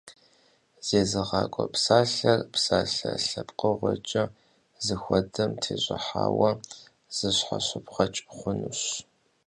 Зезыгъакӏуэ 0.87 1.65
псалъэр 1.73 2.39
псалъэ 2.53 3.11
лъэпкъыгъуэкӏэ 3.27 4.23
зыхуэдэм 4.85 5.51
тещӏыхьауэ 5.61 6.49
зыщхьэщыбгъэкӏ 7.15 8.21
хъунущ. 8.35 8.81